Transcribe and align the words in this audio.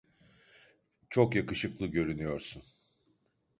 Çok 1.09 1.35
yakışıklı 1.35 1.87
görünüyorsun. 1.87 2.63